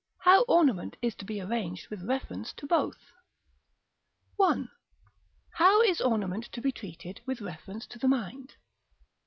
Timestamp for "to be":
1.17-1.39, 6.53-6.71